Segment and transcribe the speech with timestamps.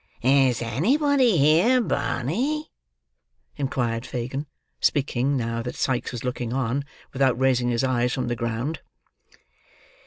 [0.23, 2.71] "Is anybody here, Barney?"
[3.55, 4.47] inquired Fagin;
[4.79, 8.79] speaking, now that Sikes was looking on, without raising his eyes from the ground.